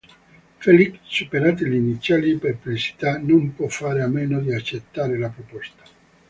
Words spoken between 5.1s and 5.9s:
la proposta.